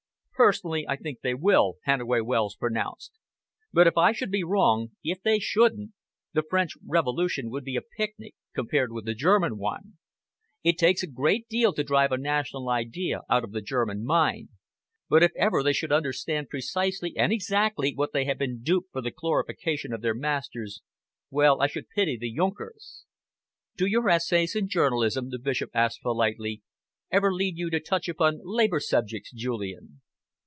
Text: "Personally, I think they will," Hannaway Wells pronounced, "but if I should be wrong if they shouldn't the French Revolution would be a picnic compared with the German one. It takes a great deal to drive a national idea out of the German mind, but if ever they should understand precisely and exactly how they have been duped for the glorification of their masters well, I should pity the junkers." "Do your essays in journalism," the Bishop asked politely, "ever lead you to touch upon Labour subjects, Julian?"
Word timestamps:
"Personally, 0.35 0.87
I 0.89 0.95
think 0.95 1.21
they 1.21 1.35
will," 1.35 1.75
Hannaway 1.83 2.21
Wells 2.21 2.55
pronounced, 2.55 3.11
"but 3.71 3.85
if 3.85 3.95
I 3.95 4.11
should 4.11 4.31
be 4.31 4.43
wrong 4.43 4.89
if 5.03 5.21
they 5.21 5.37
shouldn't 5.37 5.91
the 6.33 6.41
French 6.41 6.73
Revolution 6.83 7.51
would 7.51 7.63
be 7.63 7.75
a 7.75 7.81
picnic 7.83 8.33
compared 8.55 8.91
with 8.91 9.05
the 9.05 9.13
German 9.13 9.59
one. 9.59 9.99
It 10.63 10.79
takes 10.79 11.03
a 11.03 11.07
great 11.07 11.47
deal 11.47 11.73
to 11.73 11.83
drive 11.83 12.11
a 12.11 12.17
national 12.17 12.69
idea 12.69 13.21
out 13.29 13.43
of 13.43 13.51
the 13.51 13.61
German 13.61 14.03
mind, 14.03 14.49
but 15.07 15.21
if 15.21 15.31
ever 15.37 15.61
they 15.61 15.73
should 15.73 15.91
understand 15.91 16.49
precisely 16.49 17.13
and 17.15 17.31
exactly 17.31 17.93
how 17.95 18.07
they 18.11 18.25
have 18.25 18.39
been 18.39 18.63
duped 18.63 18.91
for 18.91 19.01
the 19.03 19.11
glorification 19.11 19.93
of 19.93 20.01
their 20.01 20.15
masters 20.15 20.81
well, 21.29 21.61
I 21.61 21.67
should 21.67 21.87
pity 21.87 22.17
the 22.17 22.33
junkers." 22.33 23.05
"Do 23.77 23.85
your 23.85 24.09
essays 24.09 24.55
in 24.55 24.67
journalism," 24.69 25.29
the 25.29 25.37
Bishop 25.37 25.69
asked 25.75 26.01
politely, 26.01 26.63
"ever 27.11 27.31
lead 27.31 27.59
you 27.59 27.69
to 27.69 27.79
touch 27.79 28.09
upon 28.09 28.39
Labour 28.43 28.79
subjects, 28.79 29.31
Julian?" 29.31 30.01